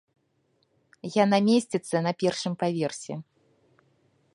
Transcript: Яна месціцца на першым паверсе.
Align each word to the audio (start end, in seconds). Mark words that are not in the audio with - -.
Яна 1.23 1.37
месціцца 1.49 1.95
на 2.09 2.17
першым 2.25 2.53
паверсе. 2.65 3.13